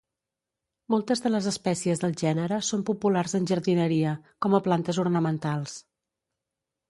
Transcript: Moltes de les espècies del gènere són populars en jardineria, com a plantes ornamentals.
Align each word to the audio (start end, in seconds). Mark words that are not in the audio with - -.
Moltes 0.93 1.19
de 1.25 1.31
les 1.33 1.49
espècies 1.51 2.01
del 2.03 2.15
gènere 2.21 2.59
són 2.69 2.85
populars 2.89 3.37
en 3.41 3.45
jardineria, 3.51 4.13
com 4.45 4.57
a 4.57 4.61
plantes 4.69 5.01
ornamentals. 5.05 5.77